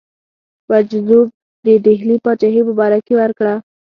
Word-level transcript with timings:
مجذوب 0.71 1.27
د 1.65 1.67
ډهلي 1.83 2.15
پاچهي 2.23 2.61
مبارکي 2.69 3.13
ورکړه. 3.17 3.53